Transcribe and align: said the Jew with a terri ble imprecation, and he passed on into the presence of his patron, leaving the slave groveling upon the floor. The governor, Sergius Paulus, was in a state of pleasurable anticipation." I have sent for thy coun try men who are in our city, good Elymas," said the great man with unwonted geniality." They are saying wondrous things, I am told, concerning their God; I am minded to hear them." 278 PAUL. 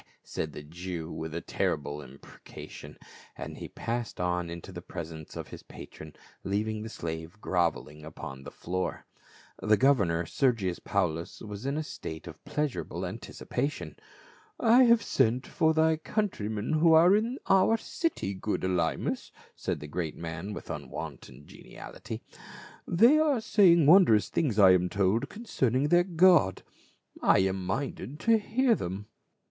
said 0.23 0.51
the 0.51 0.63
Jew 0.63 1.11
with 1.11 1.35
a 1.35 1.43
terri 1.43 1.77
ble 1.79 2.01
imprecation, 2.01 2.97
and 3.37 3.59
he 3.59 3.67
passed 3.67 4.19
on 4.19 4.49
into 4.49 4.71
the 4.71 4.81
presence 4.81 5.35
of 5.35 5.49
his 5.49 5.61
patron, 5.61 6.15
leaving 6.43 6.81
the 6.81 6.89
slave 6.89 7.39
groveling 7.39 8.03
upon 8.03 8.41
the 8.41 8.49
floor. 8.49 9.05
The 9.61 9.77
governor, 9.77 10.25
Sergius 10.25 10.79
Paulus, 10.79 11.39
was 11.39 11.67
in 11.67 11.77
a 11.77 11.83
state 11.83 12.25
of 12.25 12.43
pleasurable 12.45 13.05
anticipation." 13.05 13.95
I 14.59 14.85
have 14.85 15.03
sent 15.03 15.45
for 15.45 15.71
thy 15.71 15.97
coun 15.97 16.29
try 16.29 16.47
men 16.47 16.71
who 16.73 16.93
are 16.93 17.15
in 17.15 17.37
our 17.47 17.77
city, 17.77 18.33
good 18.33 18.61
Elymas," 18.63 19.29
said 19.55 19.81
the 19.81 19.87
great 19.87 20.17
man 20.17 20.51
with 20.51 20.71
unwonted 20.71 21.45
geniality." 21.47 22.23
They 22.87 23.19
are 23.19 23.39
saying 23.39 23.85
wondrous 23.85 24.29
things, 24.29 24.57
I 24.57 24.71
am 24.71 24.89
told, 24.89 25.29
concerning 25.29 25.89
their 25.89 26.03
God; 26.03 26.63
I 27.21 27.37
am 27.41 27.63
minded 27.63 28.19
to 28.21 28.39
hear 28.39 28.73
them." 28.73 29.05
278 29.05 29.05
PAUL. 29.05 29.11